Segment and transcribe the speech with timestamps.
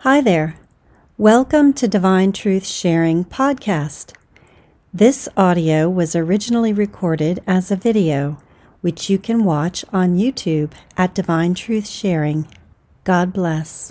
[0.00, 0.56] Hi there.
[1.16, 4.12] Welcome to Divine Truth Sharing Podcast.
[4.92, 8.38] This audio was originally recorded as a video,
[8.82, 12.46] which you can watch on YouTube at Divine Truth Sharing.
[13.04, 13.90] God bless.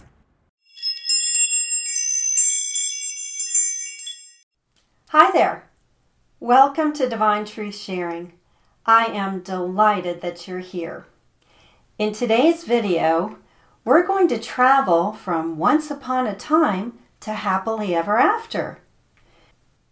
[5.09, 5.67] Hi there.
[6.39, 8.33] Welcome to Divine Truth Sharing.
[8.85, 11.07] I am delighted that you're here.
[11.97, 13.37] In today's video,
[13.85, 18.79] we're going to travel from once upon a time to happily ever after.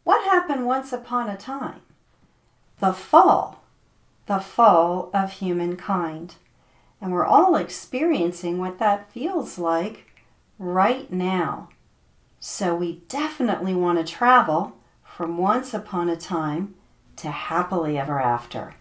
[0.04, 1.82] What happened once upon a time?
[2.80, 3.64] The fall,
[4.26, 6.36] the fall of humankind.
[7.00, 10.08] And we're all experiencing what that feels like
[10.58, 11.70] right now.
[12.40, 16.74] So we definitely want to travel from once upon a time
[17.18, 18.74] to happily ever after.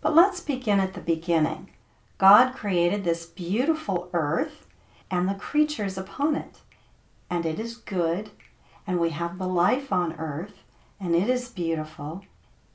[0.00, 1.70] But let's begin at the beginning.
[2.18, 4.63] God created this beautiful earth
[5.14, 6.58] and the creatures upon it.
[7.30, 8.30] And it is good,
[8.84, 10.64] and we have the life on earth,
[10.98, 12.24] and it is beautiful.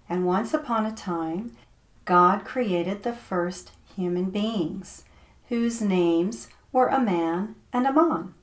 [0.07, 1.57] And once upon a time,
[2.05, 5.03] God created the first human beings,
[5.49, 8.33] whose names were a man and a man,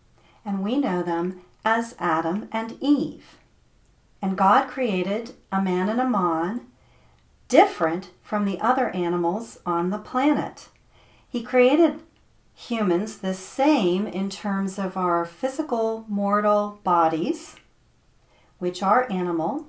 [0.45, 3.39] and we know them as Adam and Eve.
[4.21, 6.67] And God created Aman and Amon
[7.49, 10.69] different from the other animals on the planet.
[11.27, 12.03] He created
[12.59, 17.57] humans the same in terms of our physical mortal bodies,
[18.59, 19.67] which are animal,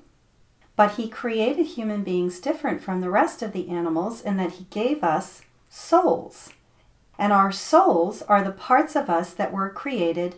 [0.78, 4.64] but he created human beings different from the rest of the animals in that he
[4.70, 6.54] gave us souls.
[7.20, 10.36] And our souls are the parts of us that were created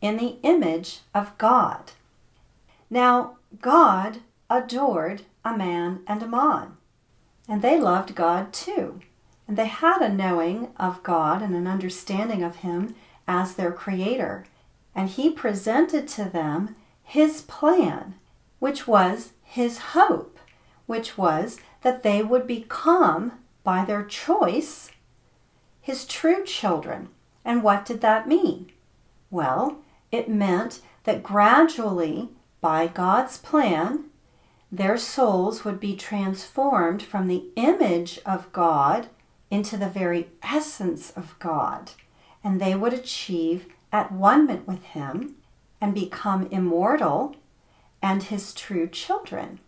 [0.00, 1.92] in the image of God.
[2.90, 4.18] Now, God
[4.50, 6.78] adored Aman and Amon,
[7.46, 9.02] and they loved God too.
[9.48, 12.94] And they had a knowing of God and an understanding of Him
[13.26, 14.46] as their Creator.
[14.94, 18.14] And He presented to them His plan,
[18.60, 20.38] which was His hope,
[20.86, 23.32] which was that they would become,
[23.64, 24.90] by their choice,
[25.80, 27.08] His true children.
[27.44, 28.70] And what did that mean?
[29.30, 29.78] Well,
[30.10, 32.28] it meant that gradually,
[32.60, 34.04] by God's plan,
[34.70, 39.08] their souls would be transformed from the image of God
[39.52, 41.90] into the very essence of God,
[42.42, 45.34] and they would achieve at one with Him
[45.78, 47.36] and become immortal
[48.00, 49.60] and His true children.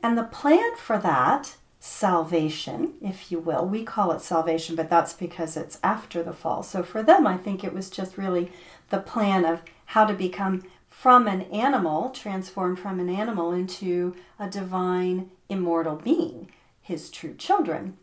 [0.00, 5.12] And the plan for that, salvation, if you will, we call it salvation, but that's
[5.12, 6.62] because it's after the fall.
[6.62, 8.52] So for them, I think it was just really
[8.90, 14.48] the plan of how to become from an animal, transformed from an animal into a
[14.48, 17.96] divine, immortal being, his true children.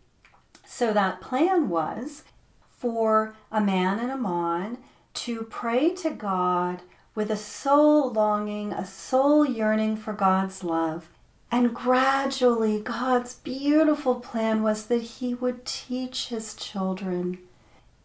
[0.69, 2.23] So that plan was
[2.78, 4.79] for Aman and Amon
[5.13, 6.81] to pray to God
[7.16, 11.09] with a soul longing, a soul yearning for God's love.
[11.50, 17.39] And gradually, God's beautiful plan was that He would teach His children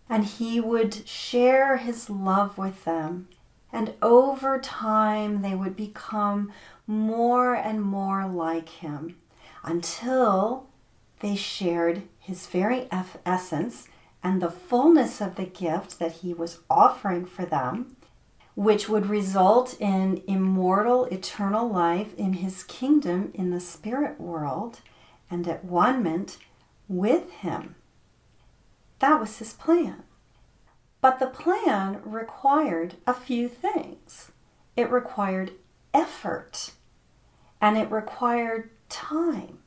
[0.09, 3.27] and He would share His love with them.
[3.73, 6.53] And over time, they would become
[6.87, 9.17] more and more like Him
[9.65, 10.69] until
[11.19, 12.89] they shared his very
[13.27, 13.89] essence
[14.23, 17.97] and the fullness of the gift that he was offering for them,
[18.55, 24.81] which would result in immortal, eternal life in his kingdom in the spirit world
[25.29, 26.03] and at one
[26.87, 27.75] with him.
[29.01, 30.05] That was his plan.
[31.01, 34.31] But the plan required a few things.
[34.77, 35.53] It required
[35.93, 36.71] effort
[37.61, 39.62] and it required time.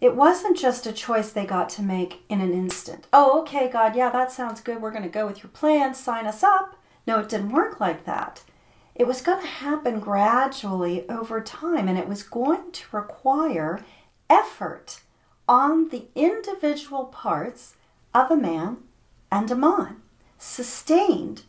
[0.00, 3.06] It wasn't just a choice they got to make in an instant.
[3.12, 4.80] Oh, okay, God, yeah, that sounds good.
[4.80, 5.94] We're going to go with your plan.
[5.94, 6.76] Sign us up.
[7.06, 8.42] No, it didn't work like that.
[8.94, 13.84] It was going to happen gradually over time, and it was going to require
[14.30, 15.00] effort
[15.48, 17.74] on the individual parts
[18.14, 18.78] of a man
[19.32, 20.02] and a man,
[20.38, 21.42] sustained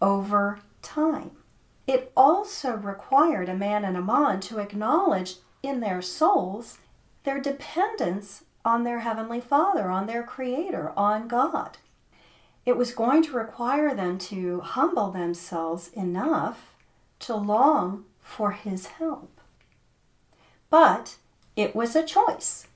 [0.00, 1.30] over time.
[1.86, 6.78] It also required Aman and Amon to acknowledge in their souls
[7.26, 11.76] their dependence on their Heavenly Father, on their Creator, on God.
[12.64, 16.76] It was going to require them to humble themselves enough
[17.18, 19.40] to long for His help.
[20.70, 21.16] But
[21.56, 22.68] it was a choice.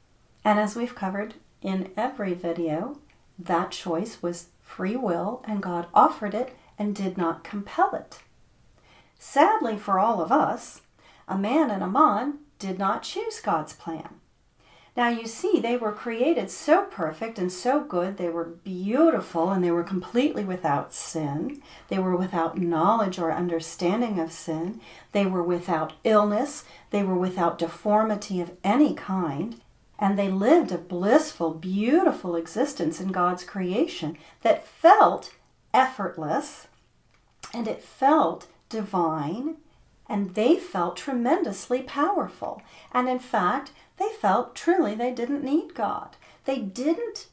[0.45, 2.99] And as we've covered in every video,
[3.39, 8.19] that choice was free will, and God offered it and did not compel it.
[9.17, 10.83] Sadly for all of us,
[11.29, 14.20] Aman and Amon did not choose God's plan.
[14.97, 18.17] Now you see, they were created so perfect and so good.
[18.17, 21.63] They were beautiful and they were completely without sin.
[21.89, 24.81] They were without knowledge or understanding of sin.
[25.13, 26.65] They were without illness.
[26.91, 29.61] They were without deformity of any kind.
[29.99, 35.35] And they lived a blissful, beautiful existence in God's creation that felt
[35.73, 36.67] effortless
[37.55, 39.57] and it felt divine
[40.09, 42.63] and they felt tremendously powerful.
[42.93, 46.17] And in fact, they felt truly they didn't need God.
[46.47, 47.29] They didn't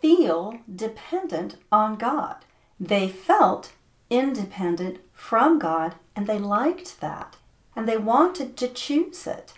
[0.00, 2.44] feel dependent on God.
[2.80, 3.72] They felt
[4.10, 7.36] independent from God and they liked that
[7.76, 9.52] and they wanted to choose it.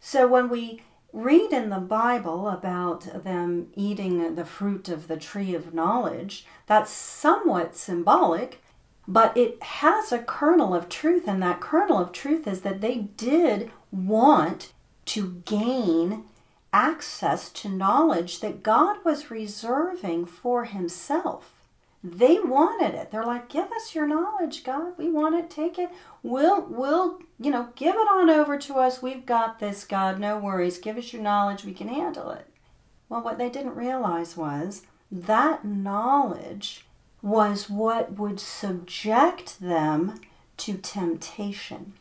[0.00, 0.82] So when we
[1.12, 6.90] read in the Bible about them eating the fruit of the tree of knowledge, that's
[6.90, 8.62] somewhat symbolic
[9.10, 12.98] but it has a kernel of truth, and that kernel of truth is that they
[12.98, 14.74] did want
[15.08, 16.24] to gain
[16.72, 21.54] access to knowledge that God was reserving for Himself.
[22.04, 23.10] They wanted it.
[23.10, 24.92] They're like, "Give us your knowledge, God.
[24.96, 25.50] We want it.
[25.50, 25.90] Take it.
[26.22, 29.02] We'll, we'll, you know, give it on over to us.
[29.02, 30.20] We've got this, God.
[30.20, 30.78] No worries.
[30.78, 31.64] Give us your knowledge.
[31.64, 32.46] We can handle it."
[33.08, 36.84] Well, what they didn't realize was that knowledge
[37.22, 40.20] was what would subject them
[40.58, 41.94] to temptation.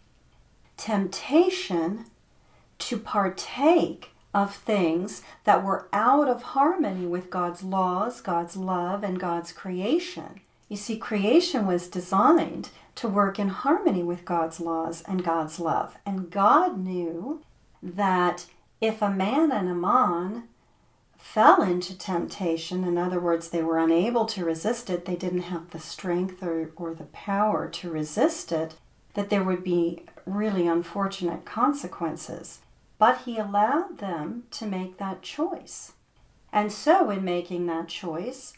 [0.75, 2.06] Temptation
[2.80, 9.20] to partake of things that were out of harmony with God's laws, God's love, and
[9.20, 10.42] God's creation.
[10.70, 15.98] You see, creation was designed to work in harmony with God's laws and God's love.
[16.06, 17.42] And God knew
[17.82, 18.46] that
[18.82, 20.44] if Aman and Amon
[21.18, 25.72] fell into temptation, in other words, they were unable to resist it, they didn't have
[25.72, 28.76] the strength or, or the power to resist it,
[29.14, 32.60] that there would be really unfortunate consequences.
[33.00, 35.94] But he allowed them to make that choice.
[36.52, 38.54] And so, in making that choice,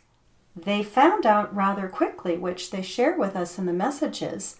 [0.56, 4.58] they found out rather quickly, which they share with us in the messages,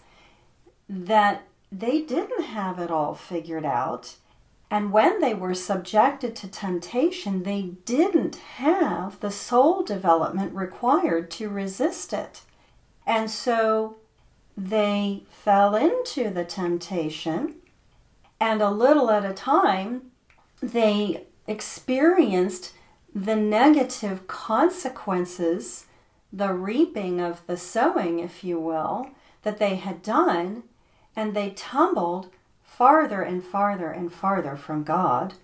[0.88, 4.16] that they didn't have it all figured out
[4.70, 11.48] and when they were subjected to temptation, they didn't have the soul development required to
[11.48, 12.42] resist it.
[13.04, 13.96] And so
[14.56, 17.56] they fell into the temptation,
[18.40, 20.10] and a little at a time,
[20.62, 22.72] they experienced
[23.14, 25.86] the negative consequences,
[26.32, 29.10] the reaping of the sowing, if you will,
[29.42, 30.62] that they had done,
[31.14, 32.30] and they tumbled
[32.62, 35.34] farther and farther and farther from God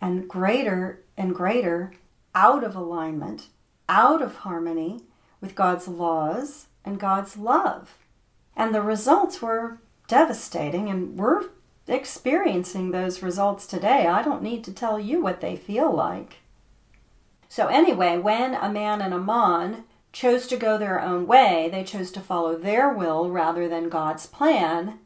[0.00, 1.92] and greater and greater
[2.34, 3.46] out of alignment,
[3.88, 5.00] out of harmony
[5.40, 7.96] with God's laws and God's love.
[8.56, 11.44] And the results were devastating, and we're
[11.86, 14.06] experiencing those results today.
[14.06, 16.38] I don't need to tell you what they feel like.
[17.48, 22.20] So, anyway, when Aman and Amon chose to go their own way, they chose to
[22.20, 24.98] follow their will rather than God's plan,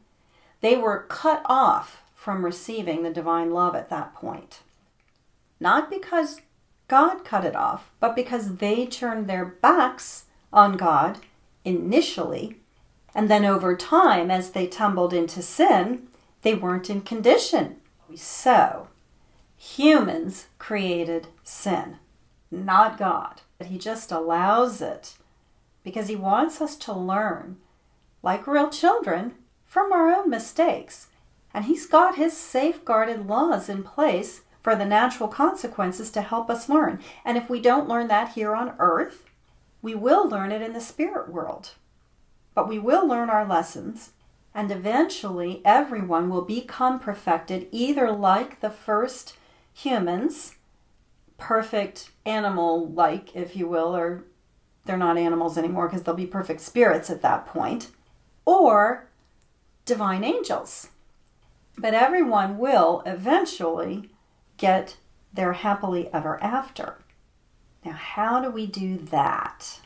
[0.61, 4.59] they were cut off from receiving the divine love at that point.
[5.59, 6.41] Not because
[6.87, 11.19] God cut it off, but because they turned their backs on God
[11.63, 12.57] initially,
[13.15, 16.08] and then over time, as they tumbled into sin,
[16.41, 17.77] they weren't in condition.
[18.15, 18.87] So,
[19.57, 21.97] humans created sin,
[22.49, 23.41] not God.
[23.57, 25.17] But He just allows it
[25.83, 27.57] because He wants us to learn,
[28.23, 29.33] like real children,
[29.65, 31.07] from our own mistakes.
[31.53, 36.69] And He's got His safeguarded laws in place for the natural consequences to help us
[36.69, 36.99] learn.
[37.25, 39.25] And if we don't learn that here on earth,
[39.81, 41.71] we will learn it in the spirit world.
[42.53, 44.11] But we will learn our lessons,
[44.53, 49.37] and eventually everyone will become perfected, either like the first
[49.73, 50.55] humans,
[51.37, 54.25] perfect animal like, if you will, or
[54.85, 57.89] they're not animals anymore because they'll be perfect spirits at that point,
[58.45, 59.07] or
[59.85, 60.89] divine angels.
[61.77, 64.09] But everyone will eventually
[64.57, 64.97] get
[65.33, 66.97] their happily ever after.
[67.85, 69.79] Now, how do we do that?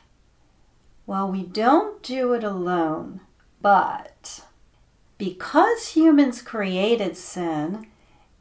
[1.06, 3.20] Well, we don't do it alone,
[3.62, 4.43] but
[5.24, 7.88] because humans created sin,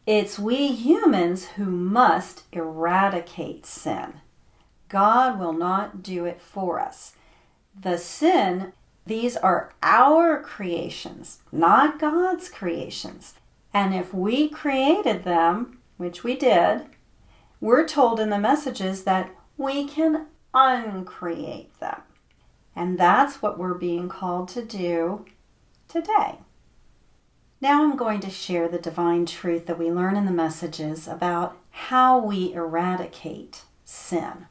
[0.05, 4.15] it's we humans who must eradicate sin.
[4.89, 7.15] God will not do it for us.
[7.81, 8.73] The sin
[9.07, 13.35] these are our creations, not God's creations.
[13.73, 16.87] And if we created them, which we did,
[17.61, 22.03] we're told in the messages that we can uncreate them.
[22.75, 25.27] And that's what we're being called to do
[25.89, 26.39] today.
[27.63, 31.57] Now I'm going to share the divine truth that we learn in the messages about
[31.71, 34.47] how we eradicate sin.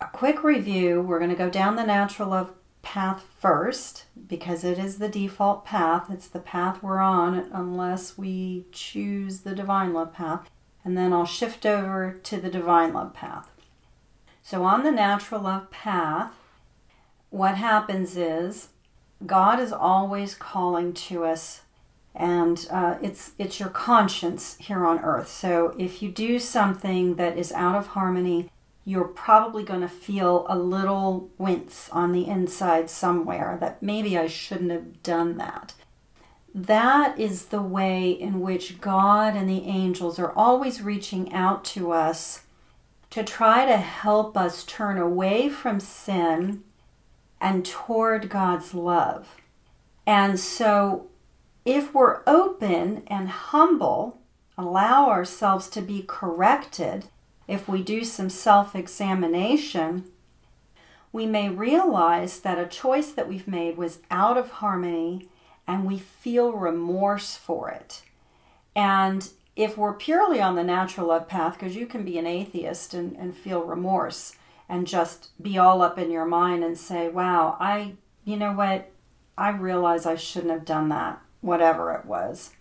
[0.00, 2.50] A quick review we're going to go down the natural love
[2.82, 6.10] path first because it is the default path.
[6.10, 10.50] It's the path we're on unless we choose the divine love path.
[10.84, 13.48] And then I'll shift over to the divine love path.
[14.42, 16.32] So, on the natural love path,
[17.30, 18.70] what happens is
[19.24, 21.61] God is always calling to us,
[22.14, 25.28] and uh, it's it's your conscience here on earth.
[25.28, 28.50] So if you do something that is out of harmony,
[28.84, 34.26] you're probably going to feel a little wince on the inside somewhere that maybe I
[34.26, 35.74] shouldn't have done that.
[36.54, 41.92] That is the way in which God and the angels are always reaching out to
[41.92, 42.42] us
[43.10, 46.64] to try to help us turn away from sin
[47.40, 49.36] and toward God's love.
[50.06, 51.06] And so,
[51.64, 54.18] if we're open and humble,
[54.58, 57.06] allow ourselves to be corrected,
[57.48, 60.04] if we do some self examination,
[61.12, 65.28] we may realize that a choice that we've made was out of harmony
[65.66, 68.02] and we feel remorse for it.
[68.74, 72.94] And if we're purely on the natural love path, because you can be an atheist
[72.94, 74.36] and, and feel remorse
[74.68, 77.92] and just be all up in your mind and say, wow, I,
[78.24, 78.90] you know what,
[79.36, 82.52] I realize I shouldn't have done that, whatever it was.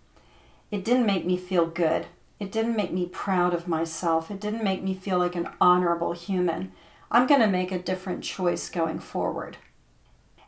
[0.69, 2.07] It didn't make me feel good.
[2.39, 4.29] It didn't make me proud of myself.
[4.29, 6.73] It didn't make me feel like an honorable human.
[7.09, 9.57] I'm going to make a different choice going forward.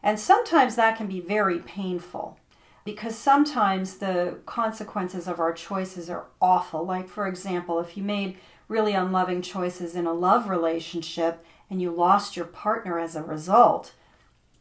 [0.01, 2.37] And sometimes that can be very painful
[2.83, 6.85] because sometimes the consequences of our choices are awful.
[6.85, 8.37] Like, for example, if you made
[8.67, 13.93] really unloving choices in a love relationship and you lost your partner as a result,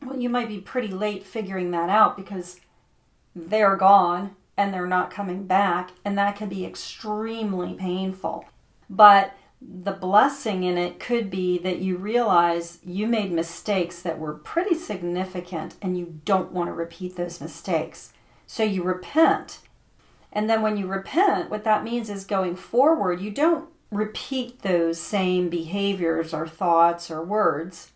[0.01, 2.61] well, you might be pretty late figuring that out because
[3.35, 8.45] they're gone and they're not coming back, and that can be extremely painful.
[8.91, 14.35] But the blessing in it could be that you realize you made mistakes that were
[14.35, 18.13] pretty significant and you don't want to repeat those mistakes.
[18.47, 19.61] So you repent.
[20.33, 24.99] And then when you repent, what that means is going forward, you don't repeat those
[24.99, 27.92] same behaviors or thoughts or words.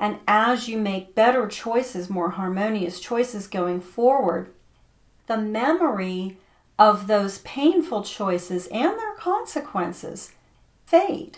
[0.00, 4.50] And as you make better choices, more harmonious choices going forward,
[5.26, 6.38] the memory
[6.78, 10.32] of those painful choices and their consequences
[10.86, 11.36] fade.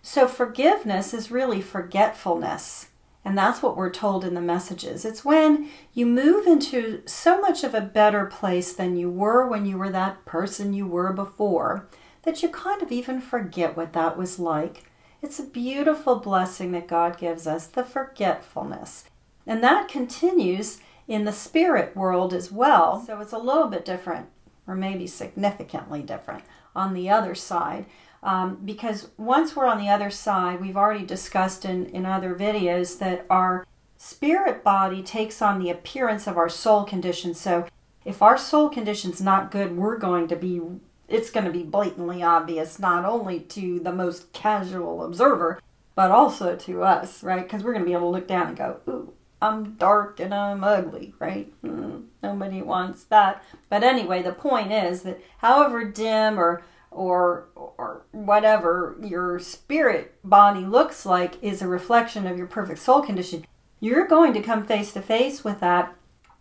[0.00, 2.88] So forgiveness is really forgetfulness.
[3.22, 5.04] And that's what we're told in the messages.
[5.04, 9.66] It's when you move into so much of a better place than you were when
[9.66, 11.88] you were that person you were before
[12.22, 14.84] that you kind of even forget what that was like.
[15.26, 19.06] It's a beautiful blessing that God gives us, the forgetfulness.
[19.44, 20.78] And that continues
[21.08, 23.04] in the spirit world as well.
[23.04, 24.28] So it's a little bit different,
[24.68, 26.44] or maybe significantly different,
[26.76, 27.86] on the other side.
[28.22, 33.00] Um, because once we're on the other side, we've already discussed in, in other videos
[33.00, 33.66] that our
[33.96, 37.34] spirit body takes on the appearance of our soul condition.
[37.34, 37.66] So
[38.04, 40.60] if our soul condition's not good, we're going to be
[41.08, 45.60] it's going to be blatantly obvious not only to the most casual observer,
[45.94, 47.42] but also to us, right?
[47.42, 50.34] Because we're going to be able to look down and go, ooh, I'm dark and
[50.34, 51.52] I'm ugly, right?
[51.62, 53.42] Mm, nobody wants that.
[53.68, 60.64] But anyway, the point is that however dim or or or whatever your spirit body
[60.64, 63.44] looks like is a reflection of your perfect soul condition.
[63.80, 65.94] You're going to come face to face with that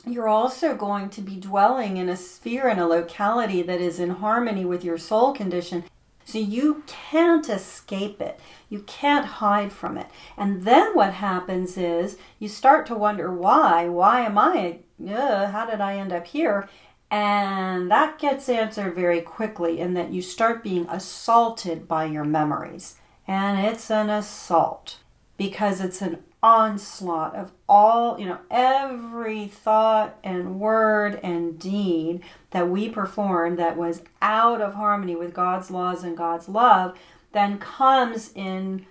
[0.07, 4.11] you're also going to be dwelling in a sphere and a locality that is in
[4.11, 5.83] harmony with your soul condition.
[6.25, 8.39] So you can't escape it.
[8.69, 10.07] You can't hide from it.
[10.37, 13.87] And then what happens is you start to wonder why?
[13.87, 14.79] Why am I?
[15.07, 16.67] Uh, how did I end up here?
[17.11, 22.95] And that gets answered very quickly in that you start being assaulted by your memories.
[23.27, 24.97] And it's an assault
[25.37, 32.21] because it's an onslaught of all, you know, every thought and word and deed
[32.51, 36.95] that we perform that was out of harmony with God's laws and God's love
[37.31, 38.85] then comes in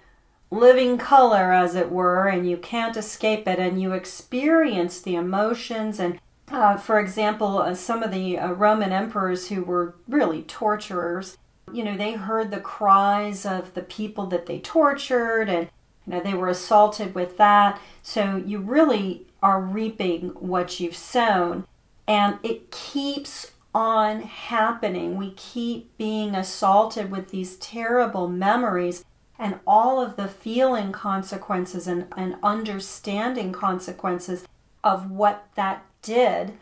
[0.51, 6.01] living color, as it were, and you can't escape it, and you experience the emotions.
[6.01, 6.19] And
[6.51, 11.39] uh, for example, uh, some of the uh, Roman emperors who were really torturers,
[11.73, 15.69] you know, they heard the cries of the people that they tortured, and
[16.07, 17.81] you know, they were assaulted with that.
[18.03, 21.67] So you really are reaping what you've sown.
[22.07, 25.17] And it keeps on happening.
[25.17, 29.05] We keep being assaulted with these terrible memories
[29.39, 34.47] and all of the feeling consequences and, and understanding consequences
[34.85, 36.53] of what that did.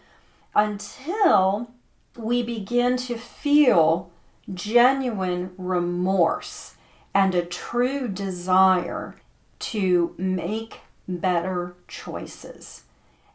[0.55, 1.71] until
[2.17, 4.11] we begin to feel
[4.53, 6.75] genuine remorse
[7.15, 9.17] and a true desire
[9.63, 12.83] to make better choices.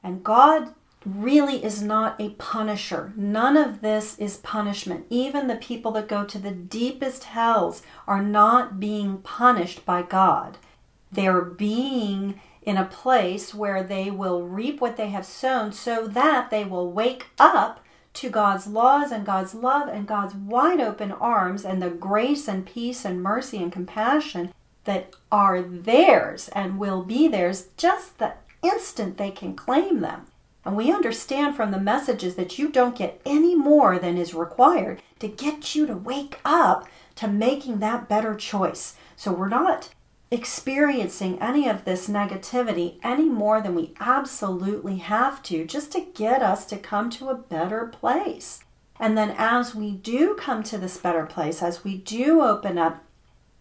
[0.04, 0.74] And God
[1.06, 3.14] really is not a punisher.
[3.16, 5.06] None of this is punishment.
[5.10, 10.58] Even the people that go to the deepest hells are not being punished by God.
[11.12, 16.50] They're being in a place where they will reap what they have sown so that
[16.50, 21.64] they will wake up to God's laws and God's love and God's wide open arms
[21.64, 24.52] and the grace and peace and mercy and compassion
[24.88, 30.26] that are theirs and will be theirs just the instant they can claim them.
[30.66, 35.02] And we understand from the messages that you don't get any more than is required
[35.20, 38.96] to get you to wake up to making that better choice.
[39.16, 39.90] So we're not
[40.32, 46.42] experiencing any of this negativity any more than we absolutely have to just to get
[46.42, 48.64] us to come to a better place.
[49.00, 53.04] And then as we do come to this better place, as we do open up,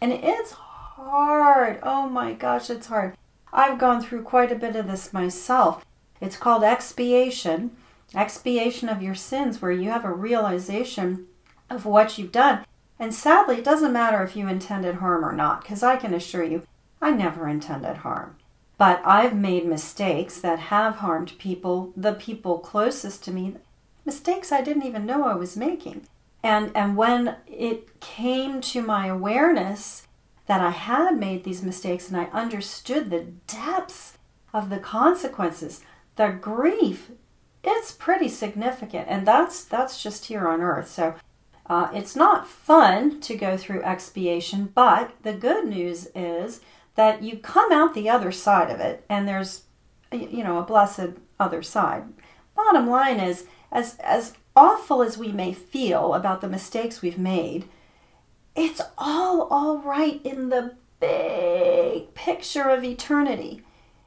[0.01, 0.53] and it's
[0.97, 1.79] hard.
[1.83, 3.17] Oh my gosh, it's hard.
[3.53, 5.85] I've gone through quite a bit of this myself.
[6.23, 7.73] It's called expiation,
[8.15, 11.27] expiation of your sins, where you have a realization
[11.69, 12.65] of what you've done.
[12.99, 16.45] And sadly, it doesn't matter if you intended harm or not, because I can assure
[16.45, 16.63] you,
[17.03, 18.37] I never intended harm.
[18.79, 23.57] But I've made mistakes that have harmed people, the people closest to me,
[24.07, 26.07] mistakes I didn't even know I was making.
[26.43, 30.07] And, and when it came to my awareness
[30.47, 34.19] that I had made these mistakes and I understood the depths
[34.53, 35.83] of the consequences,
[36.17, 37.11] the grief,
[37.65, 39.07] it's pretty significant.
[39.09, 40.89] And that's, that's just here on earth.
[40.89, 41.15] So
[41.69, 46.61] uh, it's not fun to go through expiation, but the good news is
[46.95, 49.65] that you come out the other side of it, and there's,
[50.13, 52.05] you know, a blessed other side.
[52.55, 57.69] Bottom line is, as as awful as we may feel about the mistakes we've made,
[58.57, 63.63] it's all all right in the big picture of eternity,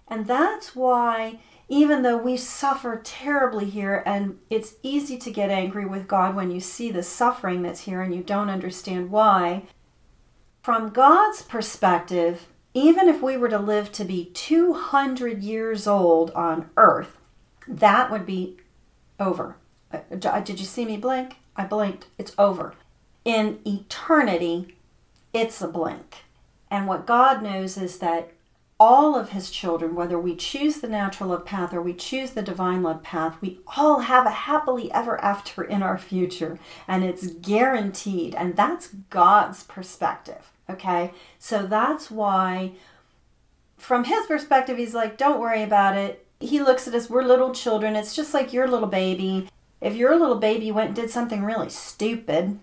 [0.07, 1.39] and that's why
[1.69, 6.49] even though we suffer terribly here and it's easy to get angry with God when
[6.49, 9.63] you see the suffering that's here and you don't understand why,
[10.63, 16.69] from God's perspective, even if we were to live to be 200 years old on
[16.75, 17.17] earth,
[17.67, 18.57] that would be
[19.19, 19.55] over.
[19.93, 21.37] Uh, did you see me blink?
[21.55, 22.07] I blinked.
[22.17, 22.73] It's over.
[23.25, 24.75] In eternity,
[25.33, 26.23] it's a blink.
[26.71, 28.31] And what God knows is that
[28.79, 32.41] all of his children, whether we choose the natural love path or we choose the
[32.41, 36.57] divine love path, we all have a happily ever after in our future.
[36.87, 38.35] And it's guaranteed.
[38.35, 40.51] And that's God's perspective.
[40.69, 41.11] Okay?
[41.39, 42.71] So that's why,
[43.77, 46.25] from his perspective, he's like, don't worry about it.
[46.39, 47.97] He looks at us, we're little children.
[47.97, 49.49] It's just like your little baby.
[49.81, 52.59] If your little baby went and did something really stupid,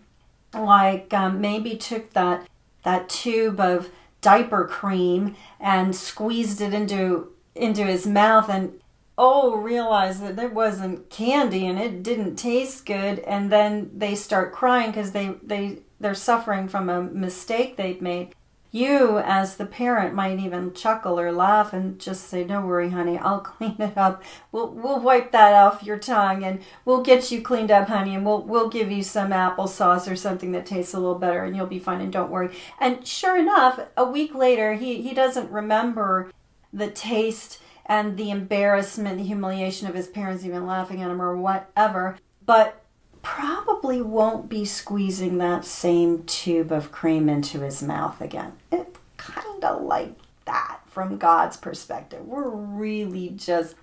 [0.58, 2.46] like um, maybe took that
[2.84, 3.90] that tube of
[4.20, 8.78] diaper cream and squeezed it into into his mouth and
[9.18, 13.18] oh realized that it wasn't candy and it didn't taste good.
[13.20, 18.34] And then they start crying because they they they're suffering from a mistake they've made
[18.76, 23.18] you as the parent might even chuckle or laugh and just say don't worry honey
[23.18, 24.22] i'll clean it up.
[24.52, 28.24] We'll we'll wipe that off your tongue and we'll get you cleaned up honey and
[28.24, 31.66] we'll we'll give you some applesauce or something that tastes a little better and you'll
[31.66, 32.54] be fine and don't worry.
[32.80, 36.30] And sure enough a week later he he doesn't remember
[36.72, 41.36] the taste and the embarrassment the humiliation of his parents even laughing at him or
[41.36, 42.85] whatever but
[43.26, 48.52] probably won't be squeezing that same tube of cream into his mouth again.
[48.70, 52.24] It's kind of like that from God's perspective.
[52.24, 53.74] We're really just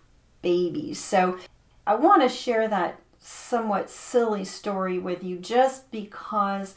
[0.41, 0.97] babies.
[0.97, 1.39] So
[1.86, 6.75] I want to share that somewhat silly story with you just because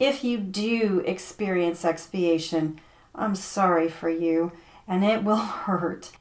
[0.00, 2.80] if you do experience expiation,
[3.14, 4.52] I'm sorry for you
[4.88, 6.12] and it will hurt.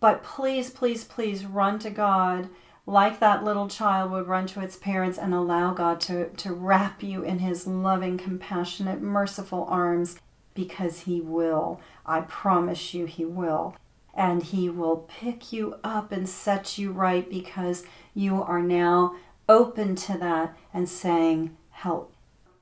[0.00, 2.48] But please, please, please run to God
[2.86, 7.02] like that little child would run to its parents and allow God to, to wrap
[7.02, 10.20] you in his loving, compassionate, merciful arms
[10.54, 11.80] because he will.
[12.06, 13.76] I promise you, he will.
[14.14, 19.16] And he will pick you up and set you right because you are now
[19.48, 22.12] open to that and saying, Help.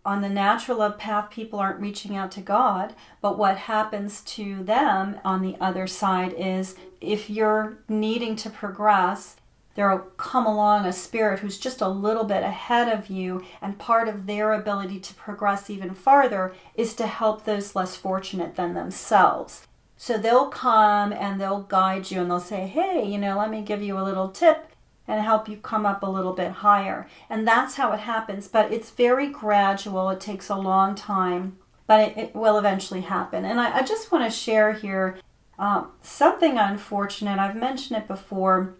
[0.06, 4.62] On the natural love path, people aren't reaching out to God, but what happens to
[4.62, 9.36] them on the other side is if you're needing to progress,
[9.74, 14.08] there'll come along a spirit who's just a little bit ahead of you, and part
[14.08, 19.66] of their ability to progress even farther is to help those less fortunate than themselves.
[19.96, 23.62] So they'll come and they'll guide you and they'll say, Hey, you know, let me
[23.62, 24.66] give you a little tip.
[25.06, 27.06] and help you come up a little bit higher.
[27.28, 30.08] And that's how it happens, but it's very gradual.
[30.10, 33.44] It takes a long time, but it, it will eventually happen.
[33.44, 35.18] And I, I just want to share here
[35.58, 37.38] um, something unfortunate.
[37.38, 38.74] I've mentioned it before.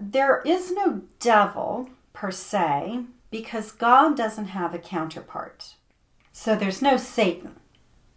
[0.00, 5.74] There is no devil per se because God doesn't have a counterpart.
[6.32, 7.56] So there's no Satan,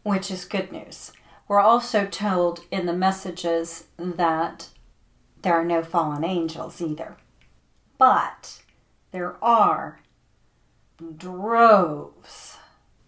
[0.04, 1.12] which is good news.
[1.48, 4.70] We're also told in the messages that
[5.42, 7.18] there are no fallen angels either.
[7.98, 8.62] But
[9.12, 10.00] there are
[11.16, 12.58] droves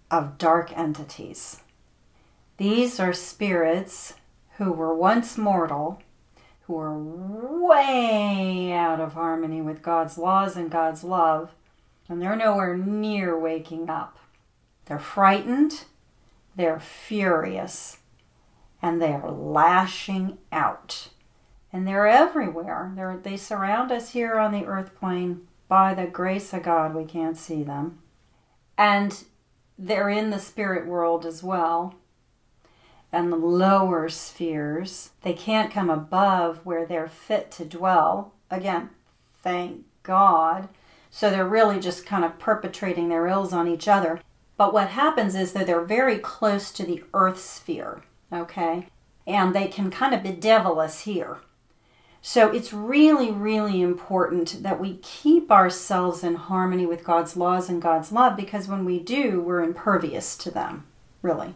[0.09, 1.61] of dark entities.
[2.57, 4.15] These are spirits
[4.57, 6.01] who were once mortal,
[6.69, 11.51] who are way out of harmony with God's laws and God's love,
[12.07, 14.19] and they're nowhere near waking up.
[14.85, 15.83] They're frightened,
[16.55, 17.97] they're furious,
[18.81, 21.09] and they are lashing out
[21.71, 22.91] and they're everywhere.
[22.95, 25.47] They're, they surround us here on the earth plane.
[25.67, 27.99] By the grace of God, we can't see them.
[28.77, 29.23] And
[29.77, 31.95] they're in the spirit world as well.
[33.11, 38.33] And the lower spheres, they can't come above where they're fit to dwell.
[38.51, 38.89] Again,
[39.41, 40.69] thank God.
[41.09, 44.21] So they're really just kind of perpetrating their ills on each other.
[44.57, 48.87] But what happens is that they're very close to the earth sphere, okay?
[49.25, 51.39] And they can kind of bedevil us here
[52.21, 57.81] so it's really, really important that we keep ourselves in harmony with God's laws and
[57.81, 60.85] God's love because when we do, we're impervious to them,
[61.21, 61.55] really.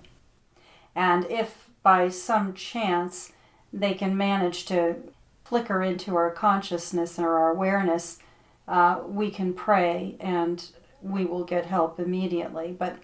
[0.95, 3.31] And if by some chance
[3.71, 4.95] they can manage to
[5.43, 8.19] flicker into our consciousness or our awareness,
[8.67, 10.65] uh, we can pray and
[11.01, 12.75] we will get help immediately.
[12.77, 12.97] But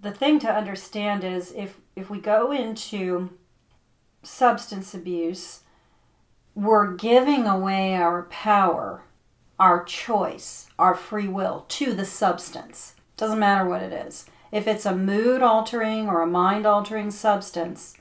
[0.00, 3.30] the thing to understand is if, if we go into
[4.22, 5.60] substance abuse,
[6.54, 9.04] we're giving away our power,
[9.58, 12.94] our choice, our free will to the substance.
[13.16, 14.26] Doesn't matter what it is.
[14.56, 17.98] If it's a mood altering or a mind altering substance,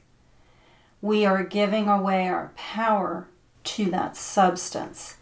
[1.01, 3.27] we are giving away our power
[3.65, 5.17] to that substance.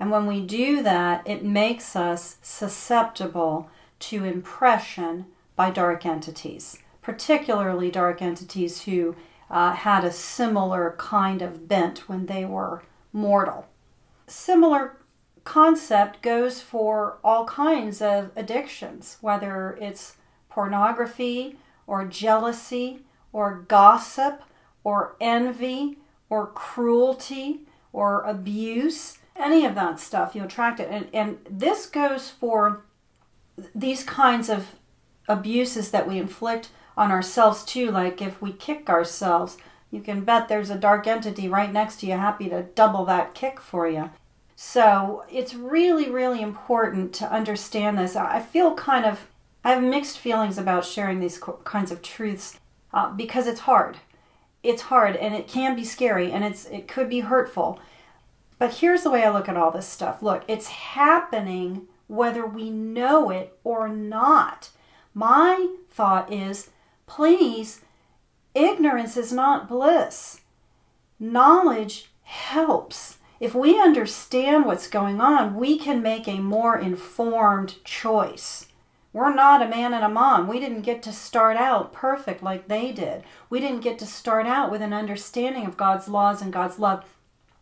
[0.00, 7.90] And when we do that, it makes us susceptible to impression by dark entities, particularly
[7.90, 9.14] dark entities who
[9.50, 13.66] uh, had a similar kind of bent when they were mortal.
[14.26, 14.96] Similar
[15.44, 20.14] concept goes for all kinds of addictions, whether it's
[20.58, 22.98] pornography or jealousy
[23.32, 24.42] or gossip
[24.82, 25.96] or envy
[26.28, 27.60] or cruelty
[27.92, 30.88] or abuse, any of that stuff, you attract it.
[30.90, 32.82] And, and this goes for
[33.72, 34.74] these kinds of
[35.28, 39.58] abuses that we inflict on ourselves too, like if we kick ourselves,
[39.92, 43.32] you can bet there's a dark entity right next to you happy to double that
[43.32, 44.10] kick for you.
[44.56, 48.16] So it's really, really important to understand this.
[48.16, 49.28] I feel kind of,
[49.64, 52.58] I have mixed feelings about sharing these kinds of truths
[52.92, 53.98] uh, because it's hard.
[54.62, 57.80] It's hard and it can be scary and it's it could be hurtful.
[58.58, 60.22] But here's the way I look at all this stuff.
[60.22, 64.70] Look, it's happening whether we know it or not.
[65.14, 66.70] My thought is
[67.06, 67.80] Please,
[68.54, 70.42] ignorance is not bliss.
[71.18, 73.16] Knowledge helps.
[73.40, 78.66] If we understand what's going on, we can make a more informed choice.
[79.12, 80.46] We're not Aman and Amon.
[80.46, 83.24] We didn't get to start out perfect like they did.
[83.48, 87.04] We didn't get to start out with an understanding of God's laws and God's love.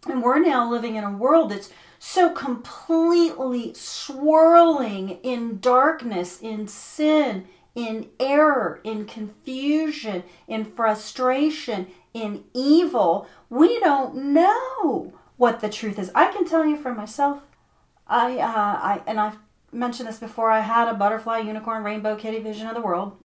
[0.09, 7.47] And we're now living in a world that's so completely swirling in darkness, in sin,
[7.75, 16.11] in error, in confusion, in frustration, in evil, we don't know what the truth is.
[16.15, 17.43] I can tell you for myself.
[18.09, 19.39] I, uh, I, and I've
[19.77, 20.51] mentioned this before.
[20.51, 23.17] I had a butterfly, unicorn, rainbow, kitty vision of the world.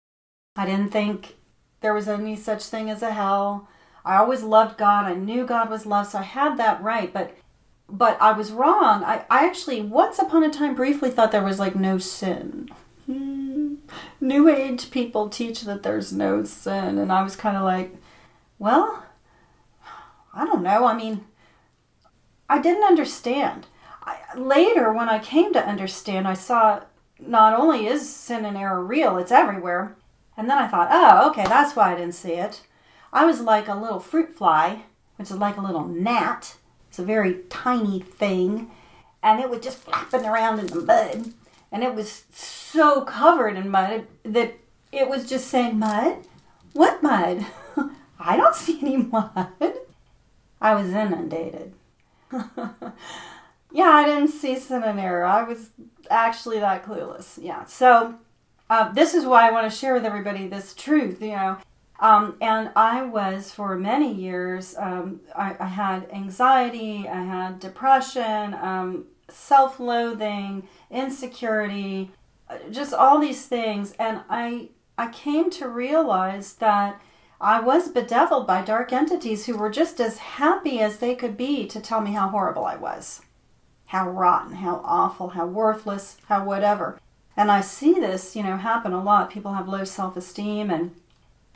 [0.57, 1.37] I didn't think
[1.81, 3.69] there was any such thing as a hell.
[4.05, 5.07] I always loved God.
[5.07, 7.13] I knew God was love, so I had that right.
[7.13, 7.37] But,
[7.89, 9.05] but I was wrong.
[9.05, 12.69] I, I actually once upon a time briefly thought there was like no sin.
[13.07, 13.77] Hmm.
[14.21, 16.99] New Age people teach that there's no sin.
[16.99, 17.95] And I was kind of like,
[18.59, 19.05] well,
[20.35, 20.87] I don't know.
[20.87, 21.25] I mean,
[22.49, 23.67] I didn't understand.
[24.03, 26.83] I, later, when I came to understand, I saw
[27.19, 29.97] not only is sin and error real, it's everywhere.
[30.37, 32.63] And then I thought, oh, okay, that's why I didn't see it.
[33.13, 34.83] I was like a little fruit fly,
[35.17, 36.57] which is like a little gnat.
[36.89, 38.71] It's a very tiny thing.
[39.23, 41.35] And it was just flapping around in the mud
[41.73, 44.55] and it was so covered in mud that
[44.93, 46.19] it was just saying, Mud?
[46.73, 47.47] What mud?
[48.19, 49.49] I don't see any mud.
[50.61, 51.73] I was inundated.
[53.73, 55.25] Yeah, I didn't see sin and error.
[55.25, 55.71] I was
[56.11, 57.39] actually that clueless.
[57.41, 57.65] Yeah.
[57.65, 58.17] So
[58.69, 61.59] uh, this is why I want to share with everybody this truth, you know.
[62.01, 68.55] Um, and I was for many years, um, I, I, had anxiety, I had depression,
[68.55, 72.11] um, self loathing, insecurity,
[72.71, 73.93] just all these things.
[73.99, 77.03] And I, I came to realize that
[77.41, 81.67] I was bedeviled by dark entities who were just as happy as they could be
[81.67, 83.23] to tell me how horrible I was,
[83.91, 87.01] how rotten, how awful, how worthless, how whatever.
[87.37, 89.31] And I see this, you know, happen a lot.
[89.31, 90.95] People have low self esteem and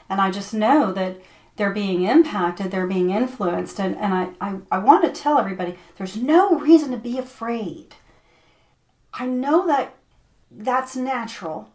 [0.08, 1.20] and I just know that
[1.54, 5.78] they're being impacted, they're being influenced, and, and I, I, I want to tell everybody
[5.96, 7.94] there's no reason to be afraid.
[9.12, 9.94] I know that
[10.50, 11.70] that's natural,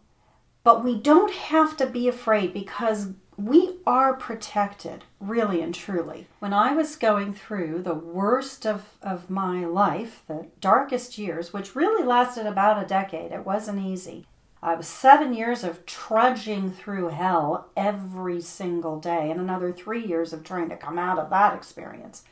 [0.62, 6.26] but we don't have to be afraid because we are protected, really and truly.
[6.40, 11.74] When I was going through the worst of, of my life, the darkest years, which
[11.74, 14.26] really lasted about a decade, it wasn't easy.
[14.62, 20.34] I was seven years of trudging through hell every single day, and another three years
[20.34, 22.24] of trying to come out of that experience.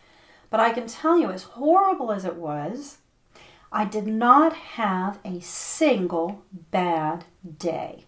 [0.50, 2.98] But I can tell you, as horrible as it was,
[3.72, 7.24] I did not have a single bad
[7.58, 8.04] day.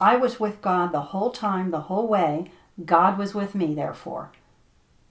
[0.00, 2.50] I was with God the whole time, the whole way.
[2.84, 4.32] God was with me, therefore.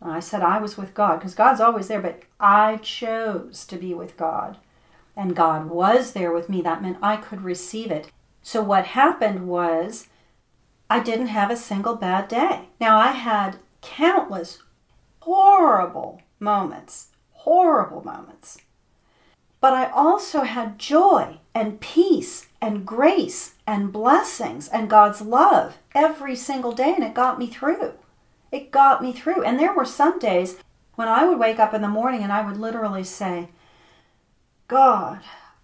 [0.02, 3.94] I said I was with God because God's always there, but I chose to be
[3.94, 4.58] with God.
[5.16, 6.62] And God was there with me.
[6.62, 8.10] That meant I could receive it.
[8.42, 10.08] So what happened was
[10.90, 12.70] I didn't have a single bad day.
[12.80, 14.60] Now I had countless
[15.20, 18.60] horrible moments, horrible moments.
[19.62, 26.36] But I also had joy and peace and grace and blessings and God's love every
[26.36, 27.94] single day, and it got me through.
[28.52, 29.44] It got me through.
[29.44, 30.58] And there were some days
[30.96, 33.50] when I would wake up in the morning and I would literally say,
[34.68, 35.20] God,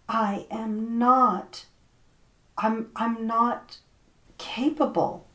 [0.07, 1.65] I am not,
[2.57, 3.77] I'm, I'm not
[4.37, 5.25] capable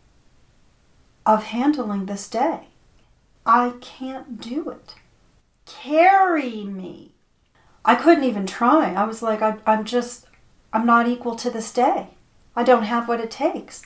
[1.27, 2.69] of handling this day.
[3.45, 4.95] I can't do it.
[5.67, 7.10] Carry me.
[7.85, 8.93] I couldn't even try.
[8.95, 10.27] I was like, I, I'm just,
[10.73, 12.09] I'm not equal to this day.
[12.55, 13.83] I don't have what it takes.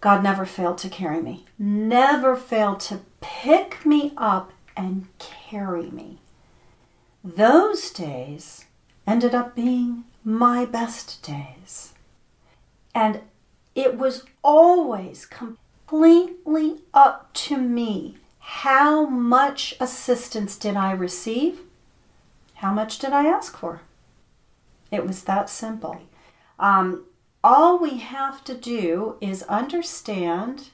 [0.00, 6.18] God never failed to carry me, never failed to pick me up and carry me.
[7.24, 8.66] Those days
[9.06, 11.94] ended up being my best days.
[12.94, 13.20] And
[13.74, 18.16] it was always completely up to me.
[18.38, 21.60] How much assistance did I receive?
[22.56, 23.82] How much did I ask for?
[24.90, 26.00] It was that simple.
[26.58, 27.04] Um,
[27.44, 30.70] all we have to do is understand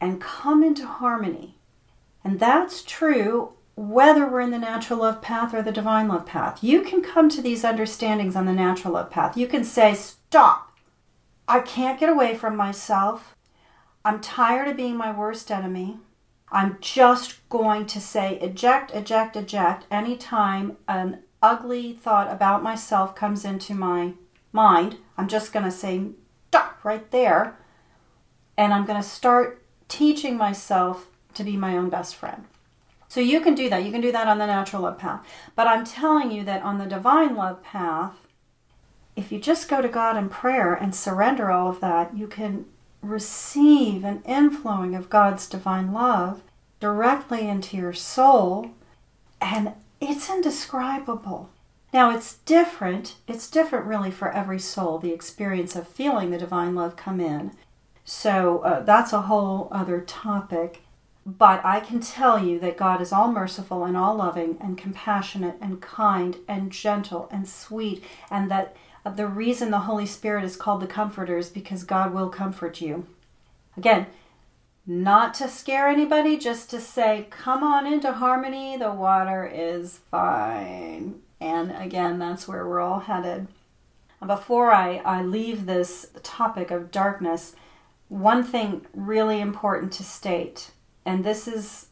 [0.00, 1.56] and come into harmony.
[2.22, 6.62] And that's true whether we're in the natural love path or the divine love path.
[6.62, 9.36] You can come to these understandings on the natural love path.
[9.36, 10.76] You can say, Stop!
[11.48, 13.34] I can't get away from myself.
[14.04, 15.98] I'm tired of being my worst enemy.
[16.52, 23.44] I'm just going to say eject, eject, eject anytime an ugly thought about myself comes
[23.44, 24.12] into my
[24.52, 26.08] mind, I'm just going to say
[26.48, 27.56] stop right there.
[28.56, 32.44] And I'm going to start teaching myself to be my own best friend.
[33.08, 33.84] So you can do that.
[33.84, 35.26] You can do that on the natural love path.
[35.56, 38.14] But I'm telling you that on the divine love path,
[39.16, 42.66] if you just go to God in prayer and surrender all of that, you can
[43.02, 46.42] receive an inflowing of God's divine love
[46.80, 48.70] directly into your soul.
[49.40, 51.50] And it's indescribable.
[51.92, 53.16] Now, it's different.
[53.26, 57.52] It's different, really, for every soul, the experience of feeling the divine love come in.
[58.04, 60.82] So, uh, that's a whole other topic.
[61.26, 65.56] But I can tell you that God is all merciful and all loving and compassionate
[65.60, 70.82] and kind and gentle and sweet, and that the reason the Holy Spirit is called
[70.82, 73.06] the Comforter is because God will comfort you.
[73.76, 74.06] Again,
[74.86, 81.20] not to scare anybody, just to say, come on into harmony, the water is fine.
[81.40, 83.48] And again, that's where we're all headed.
[84.26, 87.54] Before I, I leave this topic of darkness,
[88.08, 90.72] one thing really important to state,
[91.06, 91.86] and this is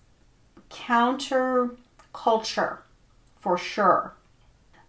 [0.69, 1.77] counter
[2.13, 2.81] culture
[3.41, 4.15] for sure.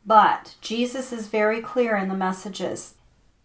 [0.05, 2.95] But Jesus is very clear in the messages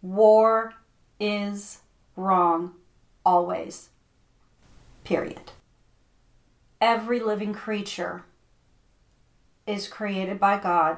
[0.01, 0.73] war
[1.19, 1.79] is
[2.15, 2.73] wrong
[3.25, 3.89] always.
[5.03, 5.51] Period.
[6.79, 8.23] Every living creature
[9.65, 10.97] is created by God,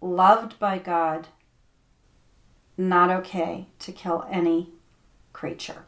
[0.00, 1.28] loved by God,
[2.76, 4.70] not okay to kill any
[5.32, 5.84] creature.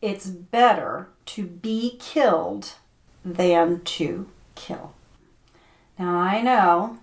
[0.00, 2.74] It's better to be killed
[3.24, 4.94] than to kill.
[5.98, 6.98] Now, I know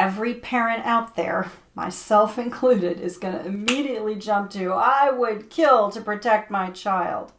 [0.00, 5.90] every parent out there, myself included, is going to immediately jump to, I would kill
[5.90, 7.32] to protect my child.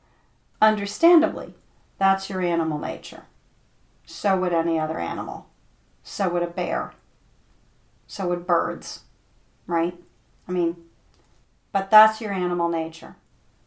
[0.62, 1.56] Understandably,
[1.98, 3.24] that's your animal nature.
[4.06, 5.48] So would any other animal.
[6.04, 6.94] So would a bear.
[8.06, 9.06] So would birds,
[9.66, 9.96] right?
[10.48, 10.76] I mean,
[11.72, 13.16] but that's your animal nature.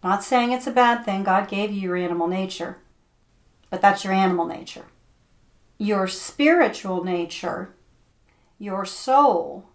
[0.04, 1.24] Not saying it's a bad thing.
[1.24, 2.78] God gave you your animal nature,
[3.70, 4.84] but that's your animal nature.
[5.78, 7.73] Your spiritual nature,
[8.58, 9.66] your soul,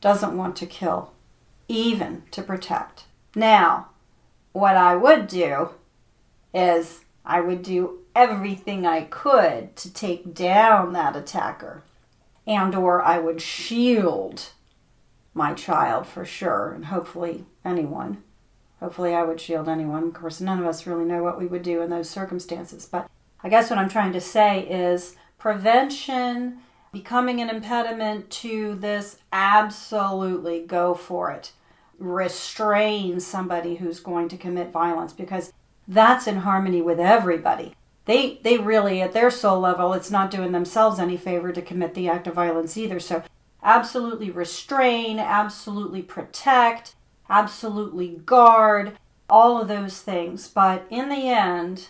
[0.00, 1.12] doesn't want to kill,
[1.68, 3.04] even to protect.
[3.34, 3.88] Now,
[4.52, 5.70] what I would do
[6.54, 11.82] is I would do everything I could to take down that attacker
[12.46, 14.50] and or I would shield
[15.34, 18.22] my child for sure and hopefully anyone.
[18.80, 20.04] Hopefully I would shield anyone.
[20.04, 23.10] Of course, none of us really know what we would do in those circumstances, but
[23.42, 26.60] I guess what I'm trying to say is prevention
[26.96, 31.52] becoming an impediment to this absolutely go for it.
[31.98, 35.52] Restrain somebody who's going to commit violence because
[35.86, 37.74] that's in harmony with everybody.
[38.06, 41.92] They they really at their soul level it's not doing themselves any favor to commit
[41.92, 42.98] the act of violence either.
[42.98, 43.22] So
[43.62, 46.94] absolutely restrain, absolutely protect,
[47.28, 48.96] absolutely guard,
[49.28, 50.48] all of those things.
[50.48, 51.88] But in the end,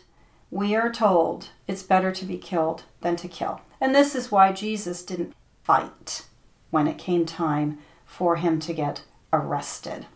[0.51, 3.61] we are told it's better to be killed than to kill.
[3.81, 6.27] And this is why Jesus didn't fight
[6.71, 10.07] when it came time for him to get arrested.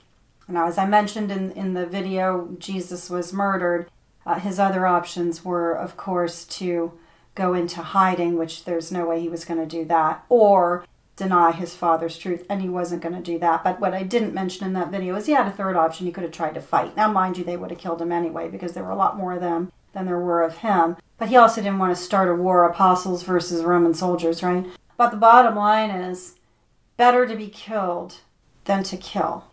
[0.49, 3.89] Now, as I mentioned in, in the video, Jesus was murdered.
[4.27, 6.93] Uh, his other options were, of course, to
[7.35, 10.85] go into hiding, which there's no way he was going to do that, or
[11.17, 13.63] deny his father's truth, and he wasn't going to do that.
[13.63, 16.07] But what I didn't mention in that video is he had a third option.
[16.07, 16.97] He could have tried to fight.
[16.97, 19.35] Now, mind you, they would have killed him anyway because there were a lot more
[19.35, 20.97] of them than there were of him.
[21.19, 24.67] But he also didn't want to start a war, apostles versus Roman soldiers, right?
[24.97, 26.37] But the bottom line is
[26.97, 28.21] better to be killed
[28.65, 29.45] than to kill.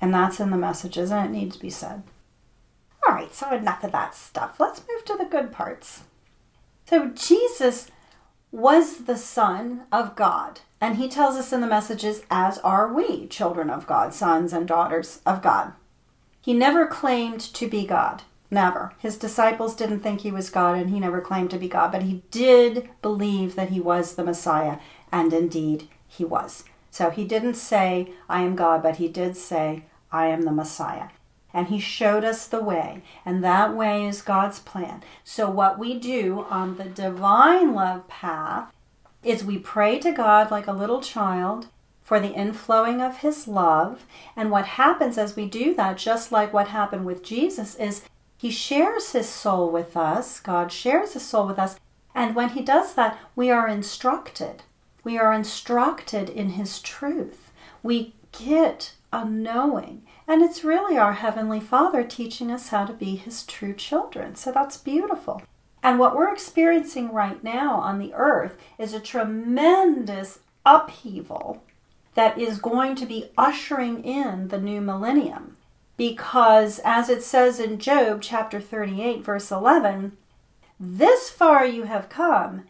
[0.00, 2.02] And that's in the messages, and it needs to be said.
[3.06, 4.58] All right, so enough of that stuff.
[4.58, 6.02] Let's move to the good parts.
[6.86, 7.90] So, Jesus
[8.52, 10.60] was the Son of God.
[10.80, 14.68] And he tells us in the messages, as are we, children of God, sons and
[14.68, 15.72] daughters of God.
[16.40, 18.22] He never claimed to be God.
[18.50, 18.92] Never.
[18.98, 22.02] His disciples didn't think he was God, and he never claimed to be God, but
[22.02, 24.78] he did believe that he was the Messiah,
[25.10, 26.64] and indeed he was.
[26.90, 31.08] So he didn't say, I am God, but he did say, I am the Messiah.
[31.52, 35.02] And he showed us the way, and that way is God's plan.
[35.24, 38.72] So, what we do on the divine love path
[39.22, 41.68] is we pray to God like a little child
[42.02, 44.04] for the inflowing of his love.
[44.36, 48.04] And what happens as we do that, just like what happened with Jesus, is
[48.36, 50.40] he shares his soul with us.
[50.40, 51.78] God shares his soul with us.
[52.14, 54.62] And when he does that, we are instructed.
[55.04, 57.52] We are instructed in his truth.
[57.82, 60.02] We get a knowing.
[60.28, 64.34] And it's really our Heavenly Father teaching us how to be his true children.
[64.34, 65.42] So that's beautiful.
[65.82, 71.62] And what we're experiencing right now on the earth is a tremendous upheaval
[72.14, 75.55] that is going to be ushering in the new millennium.
[75.96, 80.16] Because, as it says in Job chapter 38, verse 11,
[80.78, 82.64] this far you have come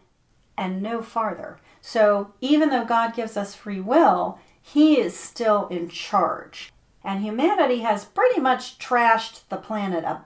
[0.57, 1.59] and no farther.
[1.81, 6.71] So, even though God gives us free will, He is still in charge.
[7.03, 10.25] And humanity has pretty much trashed the planet about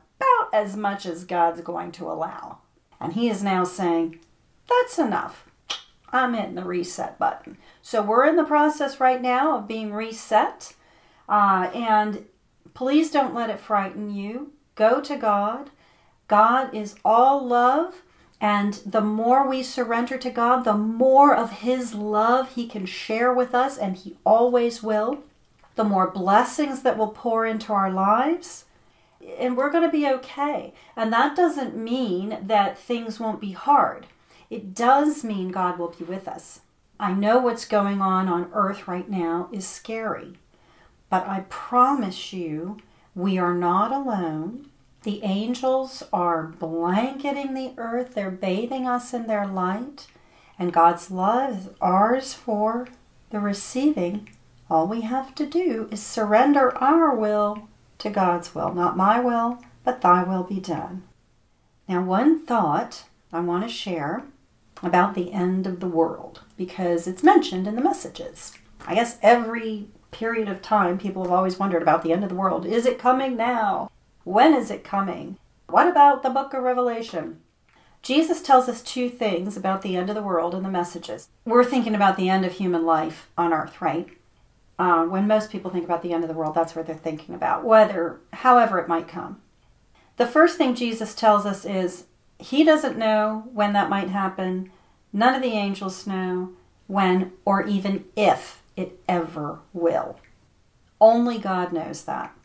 [0.54, 2.58] as much as God's going to allow.
[3.00, 4.20] And he is now saying,
[4.70, 5.46] that's enough.
[6.12, 7.58] I'm hitting the reset button.
[7.82, 10.74] So we're in the process right now of being reset.
[11.30, 12.26] Uh, and
[12.74, 14.54] please don't let it frighten you.
[14.76, 15.70] Go to God.
[16.28, 18.02] God is all love.
[18.40, 23.34] And the more we surrender to God, the more of His love He can share
[23.34, 25.24] with us, and He always will.
[25.76, 28.66] The more blessings that will pour into our lives
[29.40, 30.74] and we're going to be okay.
[30.96, 34.08] And that doesn't mean that things won't be hard.
[34.50, 36.62] It does mean God will be with us.
[37.00, 40.34] I know what's going on on earth right now is scary,
[41.12, 42.78] but I promise you,
[43.14, 44.70] we are not alone.
[45.04, 50.08] The angels are blanketing the earth, they're bathing us in their light,
[50.58, 52.88] and God's love is ours for
[53.30, 54.30] the receiving.
[54.70, 57.68] All we have to do is surrender our will
[57.98, 58.74] to God's will.
[58.74, 61.04] Not my will, but thy will be done.
[61.90, 64.24] Now, one thought I want to share
[64.82, 68.54] about the end of the world because it's mentioned in the messages.
[68.88, 72.36] I guess every period of time people have always wondered about the end of the
[72.36, 72.66] world.
[72.66, 73.90] Is it coming now?
[74.24, 75.38] When is it coming?
[75.68, 77.40] What about the book of Revelation?
[78.02, 81.30] Jesus tells us two things about the end of the world in the messages.
[81.46, 84.08] We're thinking about the end of human life on earth, right?
[84.80, 87.36] Uh, when most people think about the end of the world, that's what they're thinking
[87.36, 89.40] about, whether, however, it might come.
[90.18, 92.06] The first thing Jesus tells us is
[92.40, 94.72] he doesn't know when that might happen.
[95.14, 96.54] None of the angels know
[96.88, 100.20] when or even if it ever will.
[101.00, 102.36] Only God knows that.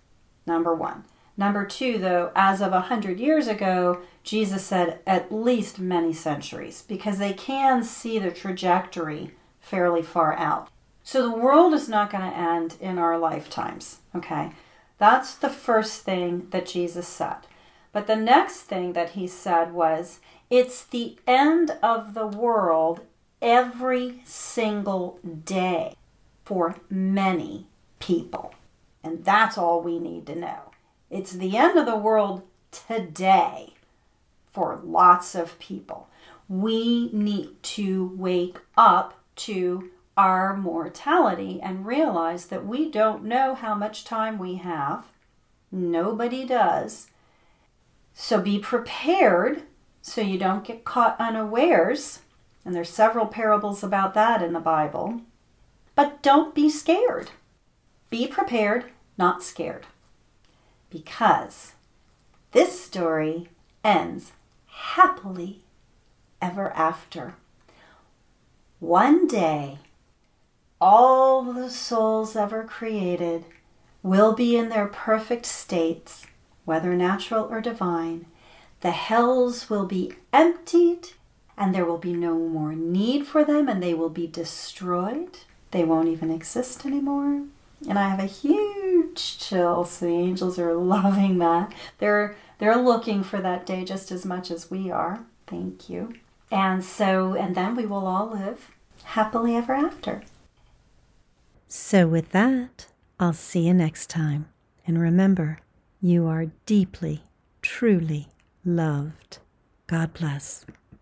[0.47, 1.05] Number one.
[1.37, 6.82] Number two, though, as of a hundred years ago, Jesus said at least many centuries
[6.82, 10.68] because they can see the trajectory fairly far out.
[11.03, 14.53] So the world is not going to end in our lifetimes, okay?
[14.99, 17.47] That's the first thing that Jesus said.
[17.93, 23.03] But the next thing that he said was, it's the end of the world
[23.43, 25.95] every single day
[26.47, 27.66] for many
[27.99, 28.55] people.
[29.03, 30.70] And that's all we need to know.
[31.11, 33.74] It's the end of the world today
[34.53, 36.09] for lots of people.
[36.49, 43.74] We need to wake up to our mortality and realize that we don't know how
[43.74, 45.05] much time we have.
[45.70, 47.09] Nobody does.
[48.14, 49.62] So be prepared
[50.01, 52.20] so you don't get caught unawares.
[52.64, 55.20] And there's several parables about that in the Bible.
[55.97, 57.30] But don't be scared.
[58.11, 58.84] Be prepared,
[59.18, 59.86] not scared.
[60.90, 61.72] Because
[62.53, 63.49] this story
[63.82, 64.32] ends
[64.66, 65.62] happily
[66.40, 67.34] ever after.
[68.78, 69.78] One day,
[70.80, 73.47] all the souls ever created
[74.03, 76.26] will be in their perfect states,
[76.66, 78.26] whether natural or divine.
[78.82, 81.09] The hells will be emptied,
[81.57, 85.38] and there will be no more need for them, and they will be destroyed.
[85.77, 87.43] They won't even exist anymore.
[87.87, 91.74] And I have a huge chill, so the angels are loving that.
[91.99, 95.27] They're they're looking for that day just as much as we are.
[95.47, 96.14] Thank you.
[96.51, 98.70] And so, and then we will all live
[99.05, 100.22] happily ever after.
[101.68, 102.87] So, with that,
[103.20, 104.49] I'll see you next time.
[104.87, 105.59] And remember,
[106.01, 107.24] you are deeply,
[107.61, 108.29] truly
[108.64, 109.41] loved.
[109.89, 110.64] God bless.